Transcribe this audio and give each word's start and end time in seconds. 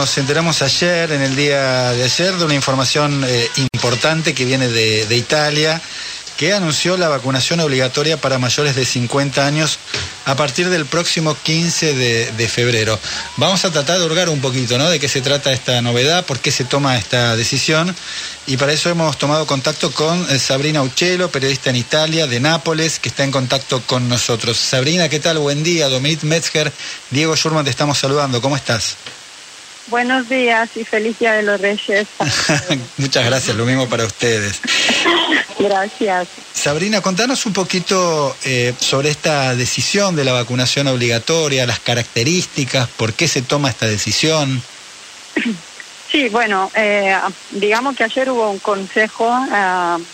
nos 0.00 0.16
enteramos 0.16 0.62
ayer, 0.62 1.12
en 1.12 1.20
el 1.20 1.36
día 1.36 1.92
de 1.92 2.04
ayer, 2.04 2.34
de 2.34 2.46
una 2.46 2.54
información 2.54 3.22
eh, 3.22 3.50
importante 3.74 4.32
que 4.32 4.46
viene 4.46 4.66
de, 4.68 5.14
Italia 5.14 5.78
que 6.38 6.54
anunció 6.54 6.96
la 6.96 7.10
vacunación 7.10 7.60
obligatoria 7.60 8.18
para 8.18 8.38
mayores 8.38 8.74
de 8.74 8.86
50 8.86 9.46
años 9.46 9.78
a 10.24 10.36
partir 10.36 10.70
del 10.70 10.86
próximo 10.86 11.36
15 11.42 11.92
de, 12.32 12.48
febrero. 12.48 12.98
Vamos 13.36 13.66
a 13.66 13.70
tratar 13.70 13.98
de 13.98 14.06
hurgar 14.06 14.30
un 14.30 14.40
poquito, 14.40 14.78
¿no? 14.78 14.88
De 14.88 14.98
qué 14.98 15.06
se 15.06 15.20
trata 15.20 15.52
esta 15.52 15.82
novedad, 15.82 16.24
por 16.24 16.38
qué 16.38 16.50
se 16.50 16.64
toma 16.64 16.96
esta 16.96 17.36
decisión. 17.36 17.94
Y 18.46 18.56
para 18.56 18.72
eso 18.72 18.88
hemos 18.88 19.18
tomado 19.18 19.46
contacto 19.46 19.92
con 19.92 20.18
eh, 20.30 20.38
Sabrina 20.38 20.82
Uccello, 20.82 21.30
periodista 21.30 21.68
en 21.68 21.76
Italia, 21.76 22.26
de 22.26 22.40
Nápoles, 22.40 23.00
que 23.00 23.10
está 23.10 23.22
en 23.22 23.32
contacto 23.32 23.82
con 23.82 24.08
nosotros. 24.08 24.56
Sabrina, 24.56 25.10
¿qué 25.10 25.20
tal? 25.20 25.40
Buen 25.40 25.62
día. 25.62 25.90
Dominique 25.90 26.24
Metzger, 26.24 26.72
Diego 27.10 27.36
Schurman, 27.36 27.66
te 27.66 27.70
estamos 27.70 27.98
saludando. 27.98 28.40
¿Cómo 28.40 28.56
estás? 28.56 28.96
Buenos 29.88 30.28
días 30.28 30.70
y 30.76 30.84
feliz 30.84 31.18
Día 31.18 31.32
de 31.32 31.42
los 31.42 31.60
Reyes. 31.60 32.06
Muchas 32.96 33.24
gracias, 33.24 33.56
lo 33.56 33.64
mismo 33.64 33.88
para 33.88 34.04
ustedes. 34.04 34.60
Gracias. 35.58 36.28
Sabrina, 36.52 37.00
contanos 37.00 37.44
un 37.46 37.52
poquito 37.52 38.36
eh, 38.44 38.74
sobre 38.78 39.10
esta 39.10 39.54
decisión 39.54 40.16
de 40.16 40.24
la 40.24 40.32
vacunación 40.32 40.86
obligatoria, 40.86 41.66
las 41.66 41.80
características, 41.80 42.88
por 42.88 43.12
qué 43.12 43.28
se 43.28 43.42
toma 43.42 43.70
esta 43.70 43.86
decisión. 43.86 44.62
Sí, 46.10 46.28
bueno, 46.28 46.70
eh, 46.74 47.16
digamos 47.52 47.96
que 47.96 48.04
ayer 48.04 48.30
hubo 48.30 48.50
un 48.50 48.58
consejo 48.58 49.32
eh, 49.52 49.54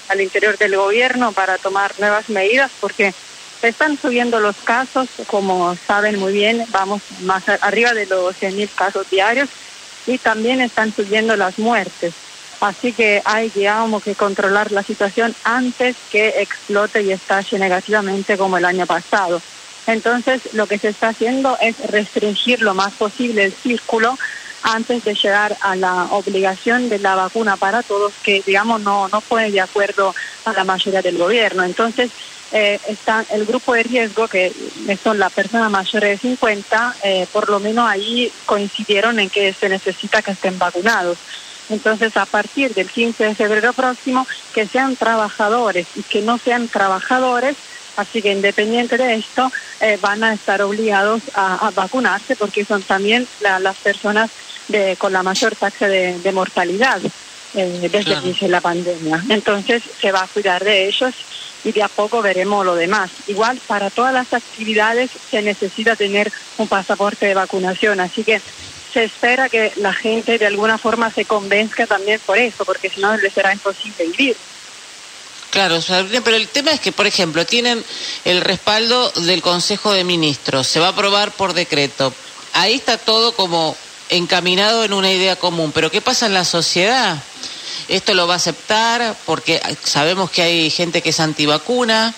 al 0.09 0.21
interior 0.21 0.59
del 0.59 0.77
gobierno 0.77 1.33
para 1.33 1.57
tomar 1.57 1.93
nuevas 1.99 2.29
medidas 2.29 2.71
porque 2.81 3.15
están 3.63 3.99
subiendo 3.99 4.41
los 4.41 4.57
casos, 4.57 5.09
como 5.27 5.77
saben 5.87 6.19
muy 6.19 6.33
bien, 6.33 6.65
vamos 6.71 7.03
más 7.23 7.45
arriba 7.61 7.93
de 7.93 8.07
los 8.07 8.35
100.000 8.37 8.69
casos 8.75 9.11
diarios 9.11 9.49
y 10.07 10.19
también 10.19 10.61
están 10.61 10.95
subiendo 10.95 11.37
las 11.37 11.59
muertes. 11.59 12.15
Así 12.61 12.93
que 12.93 13.21
hay, 13.25 13.51
digamos, 13.51 14.03
que 14.03 14.15
controlar 14.15 14.73
la 14.73 14.83
situación 14.83 15.35
antes 15.45 15.97
que 16.11 16.41
explote 16.41 17.03
y 17.03 17.13
estalle 17.13 17.59
negativamente 17.59 18.37
como 18.39 18.57
el 18.57 18.65
año 18.65 18.87
pasado. 18.87 19.43
Entonces, 19.87 20.43
lo 20.53 20.67
que 20.67 20.79
se 20.79 20.89
está 20.89 21.09
haciendo 21.09 21.59
es 21.61 21.79
restringir 21.79 22.63
lo 22.63 22.75
más 22.75 22.93
posible 22.95 23.45
el 23.45 23.53
círculo 23.53 24.17
antes 24.63 25.05
de 25.05 25.15
llegar 25.15 25.57
a 25.61 25.77
la 25.77 26.05
obligación 26.11 26.89
de 26.89 26.99
la 26.99 27.15
vacuna 27.15 27.57
para 27.57 27.83
todos, 27.83 28.13
que, 28.23 28.43
digamos, 28.45 28.81
no, 28.81 29.09
no 29.09 29.21
fue 29.21 29.51
de 29.51 29.61
acuerdo 29.61 30.13
a 30.45 30.53
la 30.53 30.65
mayoría 30.65 31.03
del 31.03 31.19
gobierno. 31.19 31.63
Entonces, 31.63 32.11
eh, 32.53 32.79
está 32.89 33.25
el 33.31 33.45
grupo 33.45 33.75
de 33.75 33.83
riesgo, 33.83 34.29
que 34.29 34.55
son 35.03 35.19
las 35.19 35.33
personas 35.33 35.71
mayores 35.71 36.23
de 36.23 36.29
50, 36.29 36.97
eh, 37.03 37.27
por 37.33 37.51
lo 37.51 37.61
menos 37.61 37.89
ahí 37.89 38.33
coincidieron 38.45 39.19
en 39.19 39.31
que 39.31 39.55
se 39.55 39.69
necesita 39.69 40.23
que 40.23 40.33
estén 40.33 40.59
vacunados. 40.59 41.19
Entonces, 41.69 42.17
a 42.17 42.27
partir 42.27 42.73
del 42.75 42.91
15 42.91 43.25
de 43.25 43.35
febrero 43.35 43.73
próximo, 43.73 44.27
que 44.53 44.69
sean 44.69 44.97
trabajadores 44.97 45.89
y 45.95 46.05
que 46.05 46.23
no 46.23 46.39
sean 46.39 46.69
trabajadores, 46.69 47.57
así 47.97 48.23
que 48.23 48.31
independiente 48.31 48.97
de 48.97 49.17
esto, 49.17 49.51
eh, 49.81 49.99
van 50.01 50.23
a 50.23 50.35
estar 50.35 50.63
obligados 50.63 51.23
a, 51.35 51.71
vacunarse 51.75 52.37
porque 52.37 52.65
son 52.65 52.83
también 52.83 53.29
las 53.41 53.77
personas 53.79 54.31
de, 54.69 54.97
con 54.97 55.13
la 55.13 55.23
mayor 55.23 55.57
tasa 55.57 55.89
de, 55.89 56.33
mortalidad 56.33 57.01
eh, 57.57 57.89
desde 57.91 58.13
el 58.13 58.25
inicio 58.25 58.47
de 58.47 58.53
la 58.53 58.61
pandemia. 58.61 59.25
Entonces, 59.29 59.83
se 60.01 60.13
va 60.13 60.23
a 60.23 60.27
cuidar 60.29 60.63
de 60.63 60.87
ellos 60.87 61.15
y 61.65 61.73
de 61.73 61.83
a 61.83 61.89
poco 61.89 62.23
veremos 62.23 62.65
lo 62.65 62.77
demás. 62.77 63.11
Igual, 63.27 63.61
para 63.67 63.91
todas 63.91 64.15
las 64.15 64.33
actividades 64.33 65.11
se 65.31 65.43
necesita 65.43 65.97
tener 65.97 66.31
un 66.59 66.69
pasaporte 66.69 67.27
de 67.27 67.35
vacunación, 67.35 67.99
así 67.99 68.23
que 68.23 68.41
se 68.93 69.05
espera 69.05 69.49
que 69.49 69.73
la 69.77 69.93
gente 69.93 70.39
de 70.39 70.47
alguna 70.47 70.79
forma 70.79 71.11
se 71.11 71.25
convenzca 71.25 71.87
también 71.87 72.21
por 72.25 72.39
eso, 72.39 72.65
porque 72.65 72.89
si 72.89 73.01
no 73.01 73.17
les 73.17 73.33
será 73.33 73.53
imposible 73.53 74.07
vivir. 74.07 74.37
Claro, 75.51 75.81
pero 76.23 76.37
el 76.37 76.49
tema 76.49 76.71
es 76.71 76.81
que, 76.81 76.93
por 76.93 77.07
ejemplo, 77.07 77.47
tienen 77.47 77.83
el 78.25 78.43
respaldo 78.43 79.11
del 79.13 79.43
Consejo 79.43 79.93
de 79.93 80.05
Ministros, 80.05 80.67
se 80.67 80.81
va 80.81 80.89
a 80.89 80.91
aprobar 80.91 81.33
por 81.33 81.55
decreto. 81.55 82.13
Ahí 82.53 82.75
está 82.75 82.99
todo 82.99 83.33
como 83.33 83.77
encaminado 84.11 84.85
en 84.85 84.93
una 84.93 85.11
idea 85.11 85.37
común, 85.37 85.73
pero 85.73 85.91
¿qué 85.91 86.01
pasa 86.01 86.27
en 86.27 86.35
la 86.35 86.45
sociedad? 86.45 87.19
¿Esto 87.89 88.15
lo 88.15 88.27
va 88.27 88.35
a 88.35 88.37
aceptar? 88.39 89.17
Porque 89.27 89.61
sabemos 89.83 90.31
que 90.31 90.43
hay 90.43 90.71
gente 90.71 91.03
que 91.03 91.11
es 91.11 91.21
antivacuna. 91.21 92.15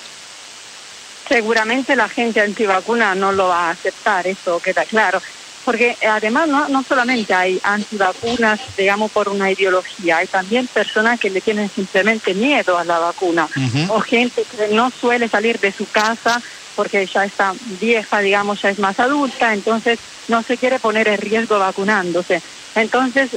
Seguramente 1.29 1.95
la 1.95 2.09
gente 2.09 2.41
antivacuna 2.41 3.15
no 3.15 3.33
lo 3.33 3.49
va 3.49 3.69
a 3.69 3.71
aceptar, 3.71 4.27
eso 4.27 4.61
queda 4.61 4.85
claro 4.85 5.21
porque 5.69 5.99
además 6.09 6.49
no, 6.49 6.67
no 6.71 6.83
solamente 6.83 7.35
hay 7.35 7.61
antivacunas, 7.63 8.59
digamos, 8.75 9.11
por 9.11 9.29
una 9.29 9.51
ideología, 9.51 10.17
hay 10.17 10.27
también 10.27 10.67
personas 10.67 11.21
que 11.21 11.29
le 11.29 11.43
tienen 11.43 11.69
simplemente 11.69 12.33
miedo 12.33 12.79
a 12.79 12.85
la 12.85 12.99
vacuna, 12.99 13.47
o 13.89 14.01
gente 14.01 14.45
que 14.45 14.69
no 14.69 14.91
suele 14.91 15.29
salir 15.29 15.61
de 15.61 15.71
su 15.71 15.87
casa 15.91 16.41
porque 16.79 17.05
ya 17.13 17.25
está 17.25 17.55
vieja, 17.59 18.21
digamos, 18.21 18.63
ya 18.63 18.69
es 18.69 18.79
más 18.79 18.97
adulta, 19.01 19.53
entonces 19.53 19.99
no 20.29 20.45
se 20.45 20.59
quiere 20.59 20.79
poner 20.79 21.09
en 21.09 21.19
riesgo 21.19 21.59
vacunándose. 21.59 22.41
Entonces, 22.73 23.33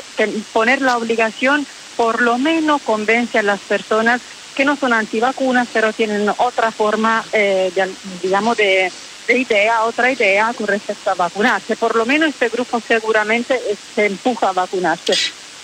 poner 0.52 0.80
la 0.80 0.96
obligación 0.96 1.68
por 1.96 2.22
lo 2.22 2.38
menos 2.38 2.84
convence 2.84 3.40
a 3.40 3.42
las 3.42 3.60
personas 3.62 4.22
que 4.54 4.64
no 4.64 4.78
son 4.78 4.94
antivacunas, 4.94 5.68
pero 5.74 5.92
tienen 5.92 6.30
otra 6.38 6.72
forma, 6.72 7.26
eh, 7.32 7.74
digamos, 8.22 8.58
de 8.58 8.92
idea, 9.30 9.86
otra 9.86 10.12
idea 10.12 10.54
con 10.54 10.68
respecto 10.68 11.10
a 11.10 11.16
vacunarse. 11.16 11.76
Por 11.78 11.96
lo 11.96 12.06
menos 12.06 12.30
este 12.30 12.50
grupo 12.50 12.80
seguramente 12.88 13.60
se 13.96 14.06
empuja 14.06 14.50
a 14.50 14.54
vacunarse. 14.54 15.14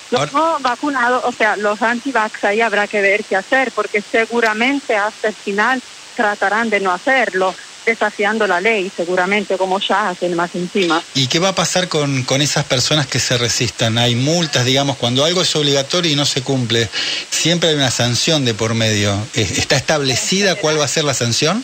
Los 0.10 0.34
no 0.34 0.58
vacunados, 0.62 1.22
o 1.26 1.32
sea, 1.32 1.56
los 1.56 1.80
antivax 1.80 2.44
ahí 2.44 2.60
habrá 2.60 2.88
que 2.88 3.02
ver 3.02 3.24
qué 3.26 3.36
hacer, 3.36 3.72
porque 3.72 4.04
seguramente 4.12 4.96
hasta 4.96 5.28
el 5.28 5.36
final 5.36 5.84
tratarán 6.18 6.70
de 6.70 6.80
no 6.82 6.92
hacerlo 6.92 7.54
desafiando 7.88 8.46
la 8.46 8.60
ley, 8.60 8.92
seguramente, 8.96 9.58
como 9.58 9.80
ya 9.80 10.10
hacen 10.10 10.36
más 10.36 10.54
encima. 10.54 11.02
¿Y 11.16 11.28
qué 11.28 11.40
va 11.40 11.50
a 11.50 11.56
pasar 11.56 11.88
con, 11.88 12.24
con 12.24 12.42
esas 12.42 12.66
personas 12.66 13.08
que 13.08 13.18
se 13.18 13.38
resistan? 13.38 13.98
Hay 13.98 14.14
multas, 14.14 14.66
digamos, 14.66 14.98
cuando 14.98 15.24
algo 15.24 15.42
es 15.42 15.56
obligatorio 15.56 16.12
y 16.12 16.16
no 16.16 16.26
se 16.26 16.42
cumple, 16.42 16.90
siempre 17.32 17.70
hay 17.70 17.76
una 17.76 17.90
sanción 17.90 18.44
de 18.44 18.54
por 18.54 18.74
medio. 18.74 19.18
¿Está 19.34 19.78
establecida 19.78 20.56
cuál 20.56 20.80
va 20.80 20.84
a 20.84 20.90
ser 20.90 21.06
la 21.06 21.14
sanción? 21.14 21.64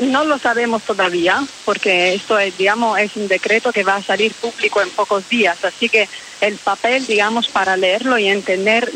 No 0.00 0.24
lo 0.24 0.38
sabemos 0.38 0.84
todavía, 0.84 1.44
porque 1.64 2.14
esto 2.14 2.38
es, 2.38 2.56
digamos, 2.56 2.98
es 3.00 3.16
un 3.16 3.26
decreto 3.26 3.72
que 3.72 3.82
va 3.82 3.96
a 3.96 4.02
salir 4.02 4.32
público 4.34 4.80
en 4.80 4.90
pocos 4.90 5.28
días, 5.28 5.58
así 5.64 5.88
que 5.88 6.08
el 6.40 6.56
papel, 6.58 7.04
digamos, 7.04 7.48
para 7.48 7.76
leerlo 7.76 8.16
y 8.16 8.28
entender 8.28 8.92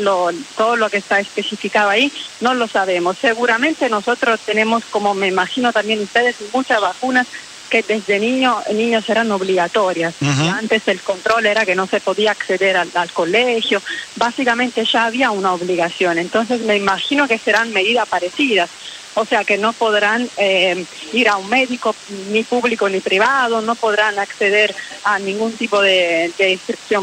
todo 0.57 0.77
lo 0.77 0.89
que 0.91 0.99
está 0.99 1.19
especificado 1.19 1.91
ahí, 1.91 2.13
no 2.41 2.55
lo 2.55 2.69
sabemos. 2.69 3.19
Seguramente 3.21 3.89
nosotros 3.89 4.41
tenemos, 4.45 4.85
como 4.87 5.13
me 5.13 5.27
imagino 5.27 5.73
también 5.73 6.03
ustedes, 6.03 6.37
muchas 6.53 6.81
vacunas 6.81 7.27
que 7.69 7.83
desde 7.83 8.21
niño, 8.21 8.63
niños 8.73 9.09
eran 9.09 9.33
obligatorias. 9.33 10.15
Antes 10.21 10.87
el 10.87 11.01
control 11.01 11.47
era 11.47 11.65
que 11.65 11.75
no 11.75 11.87
se 11.87 12.01
podía 12.01 12.33
acceder 12.33 12.77
al, 12.77 12.91
al, 12.95 13.11
colegio. 13.13 13.83
Básicamente 14.15 14.85
ya 14.85 15.07
había 15.07 15.31
una 15.31 15.55
obligación. 15.55 16.19
Entonces 16.19 16.61
me 16.61 16.77
imagino 16.77 17.27
que 17.27 17.39
serán 17.39 17.73
medidas 17.73 18.07
parecidas 18.07 18.69
o 19.15 19.27
sea 19.27 19.45
que 19.45 19.59
no 19.59 19.73
podrán 19.73 20.29
eh, 20.37 20.87
ir 21.13 21.29
a 21.29 21.37
un 21.37 21.49
médico 21.49 21.95
ni 22.31 22.43
público 22.45 22.89
ni 22.89 23.01
privado, 23.01 23.61
no 23.61 23.75
podrán 23.75 24.19
acceder 24.19 24.75
a 25.05 25.19
ningún 25.19 25.53
tipo 25.53 25.81
de, 25.81 26.33
de 26.39 26.59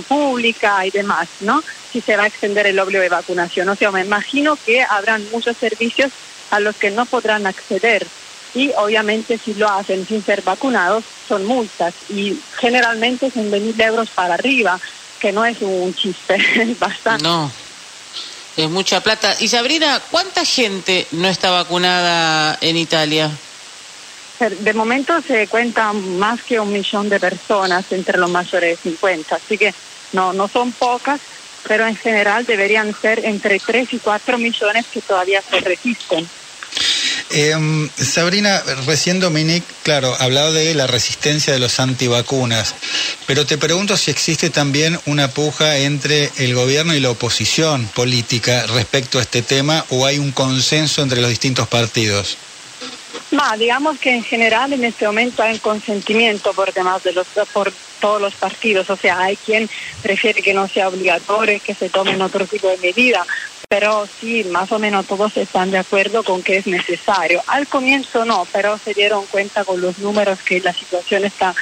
pública 0.08 0.86
y 0.86 0.92
demás, 0.92 1.28
¿no? 1.42 1.64
Si 1.92 2.02
se 2.02 2.18
va 2.18 2.24
a 2.24 2.28
extender 2.28 2.68
el 2.68 2.80
obligo 2.80 3.02
de 3.02 3.09
vacunación. 3.09 3.70
O 3.70 3.75
sea, 3.75 3.92
me 3.92 4.02
imagino 4.02 4.58
que 4.66 4.81
habrán 4.81 5.30
muchos 5.31 5.56
servicios 5.58 6.12
a 6.52 6.59
los 6.59 6.75
que 6.75 6.90
no 6.90 7.06
podrán 7.06 7.46
acceder 7.46 8.08
y 8.53 8.72
obviamente 8.78 9.38
si 9.38 9.53
lo 9.53 9.70
hacen 9.70 10.08
sin 10.08 10.26
ser 10.26 10.41
vacunados 10.41 11.06
son 11.28 11.46
multas 11.46 11.94
y 12.09 12.40
generalmente 12.59 13.30
son 13.30 13.52
de 13.52 13.59
mil 13.59 13.80
euros 13.80 14.09
para 14.09 14.34
arriba, 14.34 14.80
que 15.20 15.31
no 15.31 15.46
es 15.46 15.62
un 15.62 15.94
chiste, 15.94 16.35
es 16.55 16.79
bastante. 16.79 17.23
No. 17.23 17.52
Es 18.59 18.70
mucha 18.70 19.00
plata. 19.00 19.34
Y 19.40 19.47
Sabrina, 19.47 20.02
¿cuánta 20.11 20.44
gente 20.44 21.08
no 21.14 21.29
está 21.29 21.50
vacunada 21.50 22.58
en 22.59 22.76
Italia? 22.76 23.32
De 24.38 24.73
momento 24.73 25.14
se 25.22 25.47
cuentan 25.47 26.17
más 26.17 26.44
que 26.44 26.59
un 26.59 26.73
millón 26.73 27.08
de 27.08 27.22
personas 27.22 27.85
entre 27.90 28.17
los 28.17 28.29
mayores 28.29 28.84
de 28.84 28.91
50, 28.91 29.34
así 29.34 29.58
que 29.58 29.73
no, 30.11 30.34
no 30.34 30.50
son 30.50 30.73
pocas, 30.73 31.22
pero 31.64 31.88
en 31.88 31.96
general 31.96 32.46
deberían 32.46 32.94
ser 33.00 33.26
entre 33.26 33.59
3 33.59 33.94
y 33.94 34.00
4 34.00 34.38
millones 34.38 34.88
que 34.91 35.02
todavía 35.03 35.41
se 35.50 35.62
resisten. 35.62 36.29
Eh, 37.31 37.90
Sabrina, 37.97 38.64
recién 38.87 39.20
Dominique, 39.20 39.66
claro, 39.84 40.16
hablado 40.20 40.52
de 40.52 40.73
la 40.73 40.87
resistencia 40.87 41.53
de 41.53 41.59
los 41.59 41.79
antivacunas, 41.79 42.73
pero 43.28 43.46
te 43.46 43.59
pregunto 43.59 43.97
si 43.97 44.09
existe 44.09 44.49
también 44.49 44.99
una 45.05 45.29
puja 45.29 45.78
entre 45.78 46.31
el 46.37 46.55
gobierno 46.55 46.96
y 46.96 46.99
la 46.99 47.11
oposición 47.11 47.85
política 47.93 48.66
respecto 48.67 49.20
a 49.20 49.22
este 49.22 49.43
tema 49.43 49.85
o 49.90 50.08
hay 50.08 50.17
un 50.17 50.31
consenso 50.31 51.03
entre 51.03 51.22
los 51.22 51.29
distintos 51.29 51.67
partidos. 51.67 52.37
No, 53.31 53.43
digamos 53.58 53.99
que 53.99 54.11
en 54.11 54.23
general 54.23 54.73
en 54.73 54.84
este 54.84 55.05
momento 55.05 55.43
hay 55.43 55.53
un 55.53 55.59
consentimiento 55.59 56.52
por 56.53 56.73
demás 56.73 57.03
de 57.03 57.14
los 57.14 57.28
por 57.53 57.72
todos 58.02 58.20
los 58.20 58.34
partidos, 58.34 58.90
o 58.90 58.96
sea, 58.96 59.20
hay 59.20 59.35
quien 59.35 59.70
prefiere 60.02 60.41
que 60.41 60.53
no 60.53 60.67
sea 60.67 60.87
obligatorio, 60.87 61.59
que 61.64 61.76
se 61.76 61.90
tomen 61.90 62.22
otro 62.22 62.47
tipo 62.47 62.70
de 62.70 62.78
medida, 62.78 63.26
pero 63.69 64.09
sí, 64.19 64.43
más 64.45 64.71
o 64.71 64.79
menos 64.79 65.05
todos 65.05 65.31
están 65.37 65.69
de 65.69 65.77
acuerdo 65.77 66.23
con 66.23 66.41
que 66.41 66.57
es 66.57 66.66
necesario. 66.66 67.43
Al 67.45 67.67
comienzo 67.67 68.25
no, 68.25 68.43
pero 68.51 68.79
se 68.83 68.95
dieron 68.95 69.27
cuenta 69.27 69.63
con 69.63 69.79
los 69.79 69.97
números 69.99 70.39
que 70.43 70.59
la 70.59 70.73
situación 70.73 71.23
está 71.23 71.53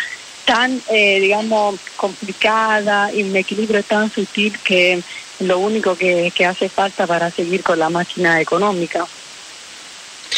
tan, 0.45 0.81
eh, 0.87 1.19
digamos, 1.19 1.81
complicada 1.97 3.13
y 3.13 3.23
un 3.23 3.35
equilibrio 3.35 3.83
tan 3.83 4.09
sutil 4.13 4.57
que 4.63 5.03
lo 5.39 5.59
único 5.59 5.97
que 5.97 6.31
hace 6.45 6.69
falta 6.69 7.05
para 7.05 7.29
seguir 7.31 7.61
con 7.61 7.77
la 7.77 7.89
máquina 7.89 8.39
económica. 8.39 9.05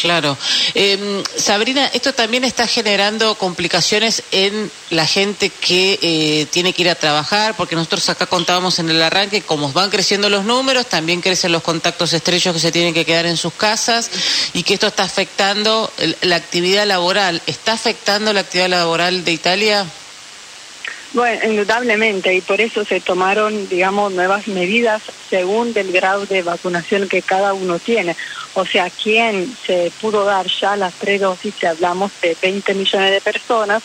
Claro. 0.00 0.36
Em, 0.74 1.22
Sabrina, 1.36 1.90
esto 1.92 2.12
también 2.12 2.44
está 2.44 2.66
generando 2.66 3.34
complicaciones 3.36 4.22
en 4.30 4.70
la 4.90 5.06
gente 5.06 5.50
que 5.50 5.98
eh, 6.00 6.46
tiene 6.50 6.72
que 6.72 6.82
ir 6.82 6.90
a 6.90 6.94
trabajar, 6.94 7.56
porque 7.56 7.76
nosotros 7.76 8.08
acá 8.08 8.26
contábamos 8.26 8.78
en 8.78 8.88
el 8.90 9.02
arranque, 9.02 9.42
como 9.42 9.72
van 9.72 9.90
creciendo 9.90 10.28
los 10.28 10.44
números, 10.44 10.86
también 10.86 11.20
crecen 11.20 11.52
los 11.52 11.62
contactos 11.62 12.12
estrechos 12.12 12.54
que 12.54 12.60
se 12.60 12.72
tienen 12.72 12.94
que 12.94 13.04
quedar 13.04 13.26
en 13.26 13.36
sus 13.36 13.52
casas 13.52 14.10
y 14.54 14.62
que 14.62 14.74
esto 14.74 14.86
está 14.86 15.02
afectando 15.02 15.92
la 16.22 16.36
actividad 16.36 16.86
laboral. 16.86 17.42
¿Está 17.46 17.72
afectando 17.72 18.32
la 18.32 18.40
actividad 18.40 18.68
laboral 18.68 19.24
de 19.24 19.32
Italia? 19.32 19.86
Bueno, 21.12 21.50
indudablemente, 21.50 22.32
y 22.34 22.40
por 22.40 22.60
eso 22.60 22.84
se 22.84 23.00
tomaron, 23.00 23.68
digamos, 23.68 24.12
nuevas 24.12 24.46
medidas 24.46 25.02
según 25.28 25.72
el 25.74 25.90
grado 25.90 26.24
de 26.24 26.42
vacunación 26.42 27.08
que 27.08 27.20
cada 27.20 27.52
uno 27.52 27.80
tiene. 27.80 28.16
O 28.54 28.64
sea, 28.64 28.90
quien 28.90 29.56
se 29.66 29.90
pudo 30.00 30.24
dar 30.24 30.46
ya 30.46 30.76
las 30.76 30.94
tres 30.94 31.20
dosis, 31.20 31.54
si 31.58 31.66
hablamos 31.66 32.12
de 32.22 32.36
20 32.40 32.74
millones 32.74 33.10
de 33.10 33.20
personas, 33.20 33.82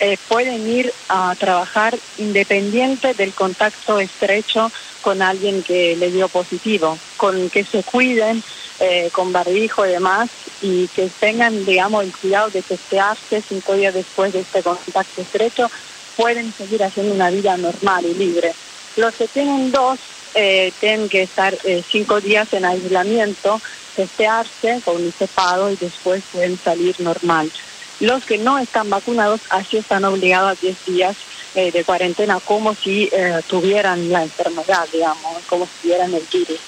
eh, 0.00 0.16
pueden 0.28 0.66
ir 0.66 0.92
a 1.10 1.34
trabajar 1.38 1.98
independiente 2.16 3.12
del 3.12 3.34
contacto 3.34 4.00
estrecho 4.00 4.72
con 5.02 5.20
alguien 5.20 5.62
que 5.62 5.94
le 5.96 6.10
dio 6.10 6.28
positivo, 6.28 6.98
con 7.18 7.50
que 7.50 7.64
se 7.64 7.82
cuiden 7.82 8.42
eh, 8.80 9.10
con 9.12 9.30
barbijo 9.30 9.86
y 9.86 9.90
demás 9.90 10.30
y 10.62 10.88
que 10.88 11.10
tengan, 11.20 11.66
digamos, 11.66 12.04
el 12.04 12.12
cuidado 12.16 12.48
de 12.48 12.62
testearse 12.62 13.42
cinco 13.46 13.74
días 13.74 13.92
después 13.92 14.32
de 14.32 14.40
este 14.40 14.62
contacto 14.62 15.20
estrecho 15.20 15.70
pueden 16.16 16.52
seguir 16.52 16.82
haciendo 16.82 17.14
una 17.14 17.30
vida 17.30 17.56
normal 17.56 18.04
y 18.04 18.14
libre. 18.14 18.52
Los 18.96 19.14
que 19.14 19.28
tienen 19.28 19.72
dos 19.72 19.98
eh, 20.34 20.72
tienen 20.80 21.08
que 21.08 21.22
estar 21.22 21.56
eh, 21.64 21.82
cinco 21.90 22.20
días 22.20 22.52
en 22.52 22.64
aislamiento, 22.64 23.60
testearse 23.96 24.80
con 24.84 24.96
un 24.96 25.12
cepado 25.12 25.70
y 25.70 25.76
después 25.76 26.22
pueden 26.32 26.58
salir 26.58 26.98
normal. 27.00 27.50
Los 28.00 28.24
que 28.24 28.38
no 28.38 28.58
están 28.58 28.90
vacunados 28.90 29.40
así 29.50 29.76
están 29.76 30.04
obligados 30.04 30.52
a 30.52 30.60
10 30.60 30.86
días 30.86 31.16
eh, 31.54 31.70
de 31.70 31.84
cuarentena 31.84 32.40
como 32.40 32.74
si 32.74 33.10
tuvieran 33.46 34.10
la 34.10 34.24
enfermedad, 34.24 34.88
digamos, 34.92 35.42
como 35.46 35.66
si 35.66 35.72
tuvieran 35.82 36.12
el 36.14 36.26
virus. 36.32 36.60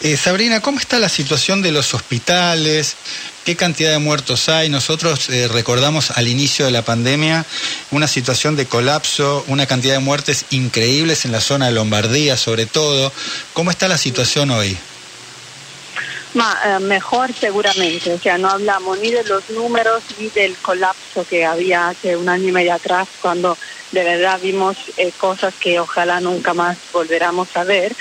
Eh, 0.00 0.16
Sabrina, 0.16 0.60
¿cómo 0.60 0.78
está 0.78 1.00
la 1.00 1.08
situación 1.08 1.60
de 1.60 1.72
los 1.72 1.92
hospitales? 1.92 2.94
¿Qué 3.44 3.56
cantidad 3.56 3.90
de 3.90 3.98
muertos 3.98 4.48
hay? 4.48 4.68
Nosotros 4.68 5.28
eh, 5.28 5.48
recordamos 5.48 6.12
al 6.12 6.28
inicio 6.28 6.66
de 6.66 6.70
la 6.70 6.82
pandemia 6.82 7.44
una 7.90 8.06
situación 8.06 8.54
de 8.54 8.66
colapso, 8.66 9.44
una 9.48 9.66
cantidad 9.66 9.94
de 9.94 9.98
muertes 9.98 10.44
increíbles 10.50 11.24
en 11.24 11.32
la 11.32 11.40
zona 11.40 11.66
de 11.66 11.72
Lombardía, 11.72 12.36
sobre 12.36 12.66
todo. 12.66 13.12
¿Cómo 13.54 13.72
está 13.72 13.88
la 13.88 13.98
situación 13.98 14.52
hoy? 14.52 14.78
Eh, 16.34 16.78
mejor 16.78 17.32
seguramente, 17.32 18.12
o 18.12 18.20
sea, 18.20 18.38
no 18.38 18.50
hablamos 18.50 19.00
ni 19.00 19.10
de 19.10 19.24
los 19.24 19.50
números 19.50 20.04
ni 20.20 20.28
del 20.28 20.54
colapso 20.58 21.26
que 21.28 21.44
había 21.44 21.88
hace 21.88 22.16
un 22.16 22.28
año 22.28 22.50
y 22.50 22.52
medio 22.52 22.74
atrás, 22.74 23.08
cuando 23.20 23.58
de 23.90 24.04
verdad 24.04 24.38
vimos 24.40 24.76
cosas 25.16 25.54
que 25.58 25.80
ojalá 25.80 26.20
nunca 26.20 26.54
más 26.54 26.76
volveramos 26.92 27.48
a 27.56 27.64
ver. 27.64 27.96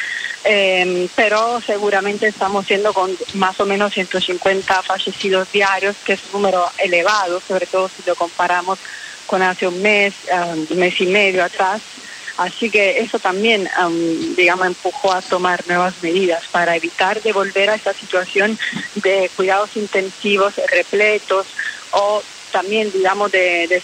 Em, 0.49 1.09
pero 1.13 1.59
seguramente 1.59 2.27
estamos 2.27 2.65
siendo 2.65 2.94
con 2.94 3.11
más 3.33 3.59
o 3.59 3.65
menos 3.65 3.94
150 3.94 4.81
fallecidos 4.81 5.51
diarios, 5.51 5.97
que 6.05 6.13
es 6.13 6.21
un 6.27 6.41
número 6.41 6.63
elevado, 6.77 7.41
sobre 7.45 7.65
todo 7.65 7.89
si 7.89 8.01
lo 8.07 8.15
comparamos 8.15 8.79
con 9.25 9.41
hace 9.41 9.67
un 9.67 9.81
mes, 9.81 10.13
un 10.69 10.77
mes 10.77 11.01
y 11.01 11.07
medio 11.07 11.44
atrás. 11.44 11.81
Así 12.38 12.69
que 12.69 12.99
eso 12.99 13.19
también, 13.19 13.67
digamos, 14.38 14.67
empujó 14.67 15.11
a 15.11 15.21
tomar 15.21 15.67
nuevas 15.67 15.95
medidas 16.01 16.45
para 16.49 16.77
evitar 16.77 17.21
de 17.21 17.33
volver 17.33 17.69
a 17.69 17.75
esa 17.75 17.94
situación 17.94 18.57
de 18.95 19.29
cuidados 19.35 19.75
intensivos 19.75 20.53
repletos 20.71 21.45
o 21.91 22.23
también, 22.53 22.89
digamos, 22.94 23.31
de 23.31 23.83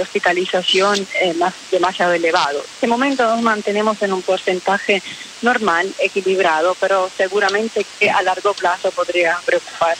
hospitalización 0.00 1.06
eh, 1.20 1.34
más, 1.34 1.54
demasiado 1.70 2.12
elevado. 2.12 2.58
En 2.58 2.64
este 2.74 2.86
momento 2.86 3.24
nos 3.24 3.42
mantenemos 3.42 4.00
en 4.02 4.12
un 4.12 4.22
porcentaje 4.22 5.02
normal, 5.42 5.92
equilibrado, 5.98 6.76
pero 6.80 7.10
seguramente 7.16 7.84
que 7.98 8.10
a 8.10 8.22
largo 8.22 8.52
plazo 8.54 8.90
podría 8.90 9.38
preocupar. 9.44 9.96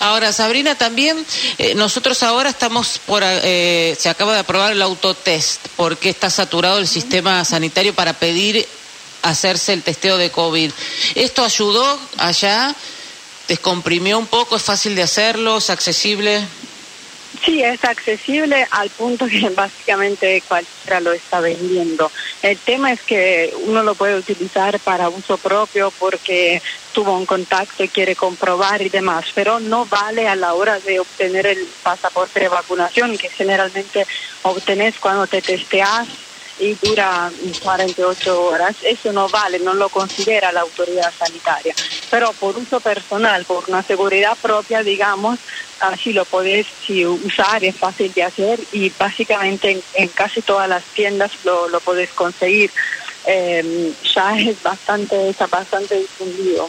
Ahora, 0.00 0.32
Sabrina, 0.32 0.74
también 0.74 1.24
eh, 1.58 1.76
nosotros 1.76 2.24
ahora 2.24 2.50
estamos 2.50 2.98
por, 3.06 3.22
eh, 3.24 3.96
se 3.96 4.08
acaba 4.08 4.32
de 4.32 4.40
aprobar 4.40 4.72
el 4.72 4.82
autotest 4.82 5.60
porque 5.76 6.10
está 6.10 6.28
saturado 6.28 6.78
el 6.78 6.88
sistema 6.88 7.44
sanitario 7.44 7.94
para 7.94 8.12
pedir 8.12 8.66
hacerse 9.22 9.72
el 9.72 9.84
testeo 9.84 10.18
de 10.18 10.30
COVID. 10.30 10.72
¿Esto 11.14 11.44
ayudó 11.44 12.00
allá? 12.18 12.74
¿Descomprimió 13.46 14.18
un 14.18 14.26
poco? 14.26 14.56
¿Es 14.56 14.62
fácil 14.62 14.96
de 14.96 15.02
hacerlo? 15.02 15.58
¿Es 15.58 15.70
accesible? 15.70 16.44
Sí, 17.44 17.60
es 17.60 17.80
accesible 17.82 18.66
al 18.70 18.90
punto 18.90 19.26
que 19.26 19.50
básicamente 19.54 20.42
cualquiera 20.42 21.00
lo 21.00 21.12
está 21.12 21.40
vendiendo. 21.40 22.12
El 22.40 22.60
tema 22.60 22.92
es 22.92 23.02
que 23.04 23.52
uno 23.56 23.82
lo 23.82 23.96
puede 23.96 24.16
utilizar 24.16 24.80
para 24.80 25.08
uso 25.08 25.38
propio 25.38 25.92
porque 25.98 26.62
tuvo 26.92 27.16
un 27.16 27.26
contacto 27.26 27.82
y 27.82 27.88
quiere 27.88 28.14
comprobar 28.14 28.82
y 28.82 28.90
demás, 28.90 29.24
pero 29.34 29.58
no 29.58 29.86
vale 29.86 30.28
a 30.28 30.36
la 30.36 30.54
hora 30.54 30.78
de 30.78 31.00
obtener 31.00 31.46
el 31.46 31.74
pasaporte 31.82 32.40
de 32.40 32.48
vacunación 32.48 33.16
que 33.18 33.30
generalmente 33.30 34.06
obtenés 34.42 34.98
cuando 35.00 35.26
te 35.26 35.42
testeas 35.42 36.08
y 36.58 36.74
dura 36.74 37.30
48 37.62 38.42
horas. 38.42 38.76
Eso 38.82 39.12
no 39.12 39.28
vale, 39.28 39.58
no 39.58 39.74
lo 39.74 39.88
considera 39.88 40.52
la 40.52 40.60
autoridad 40.60 41.12
sanitaria. 41.18 41.74
Pero 42.10 42.32
por 42.32 42.56
uso 42.56 42.80
personal, 42.80 43.44
por 43.44 43.64
una 43.68 43.82
seguridad 43.82 44.36
propia, 44.40 44.82
digamos, 44.82 45.38
así 45.80 46.12
lo 46.12 46.24
podés 46.24 46.66
usar, 47.24 47.64
es 47.64 47.76
fácil 47.76 48.12
de 48.12 48.22
hacer 48.22 48.60
y 48.72 48.92
básicamente 48.98 49.82
en, 49.94 50.08
casi 50.08 50.42
todas 50.42 50.68
las 50.68 50.84
tiendas 50.84 51.32
lo, 51.44 51.68
lo 51.68 51.80
podés 51.80 52.10
conseguir. 52.10 52.70
Em, 53.24 53.92
ya 54.14 54.38
es 54.38 54.60
bastante, 54.62 55.30
está 55.30 55.46
bastante 55.46 55.96
difundido. 55.96 56.68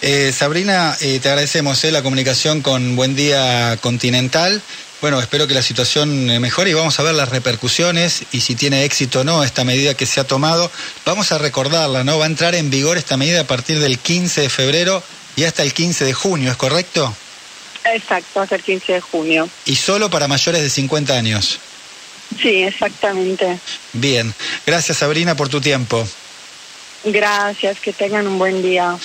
Eh, 0.00 0.32
Sabrina, 0.32 0.96
eh, 1.00 1.18
te 1.18 1.28
agradecemos 1.28 1.82
eh, 1.84 1.90
la 1.90 2.02
comunicación 2.02 2.62
con 2.62 2.94
Buen 2.94 3.16
Día 3.16 3.76
Continental. 3.80 4.62
Bueno, 5.00 5.20
espero 5.20 5.46
que 5.46 5.54
la 5.54 5.62
situación 5.62 6.28
eh, 6.28 6.40
mejore 6.40 6.70
y 6.70 6.74
vamos 6.74 6.98
a 6.98 7.04
ver 7.04 7.14
las 7.14 7.28
repercusiones 7.28 8.24
y 8.32 8.40
si 8.40 8.56
tiene 8.56 8.84
éxito 8.84 9.20
o 9.20 9.24
no 9.24 9.44
esta 9.44 9.62
medida 9.62 9.94
que 9.94 10.06
se 10.06 10.18
ha 10.18 10.24
tomado. 10.24 10.70
Vamos 11.04 11.30
a 11.30 11.38
recordarla, 11.38 12.02
¿no? 12.02 12.18
Va 12.18 12.24
a 12.24 12.28
entrar 12.28 12.56
en 12.56 12.68
vigor 12.68 12.98
esta 12.98 13.16
medida 13.16 13.42
a 13.42 13.46
partir 13.46 13.78
del 13.78 13.98
15 13.98 14.40
de 14.40 14.48
febrero 14.48 15.02
y 15.36 15.44
hasta 15.44 15.62
el 15.62 15.72
15 15.72 16.04
de 16.04 16.14
junio, 16.14 16.50
¿es 16.50 16.56
correcto? 16.56 17.14
Exacto, 17.84 18.40
hasta 18.40 18.56
el 18.56 18.62
15 18.64 18.94
de 18.94 19.00
junio. 19.00 19.48
¿Y 19.66 19.76
solo 19.76 20.10
para 20.10 20.26
mayores 20.26 20.62
de 20.62 20.70
50 20.70 21.14
años? 21.14 21.60
Sí, 22.42 22.64
exactamente. 22.64 23.58
Bien, 23.92 24.34
gracias 24.66 24.98
Sabrina 24.98 25.36
por 25.36 25.48
tu 25.48 25.60
tiempo. 25.60 26.06
Gracias, 27.04 27.78
que 27.78 27.92
tengan 27.92 28.26
un 28.26 28.38
buen 28.38 28.62
día. 28.62 28.98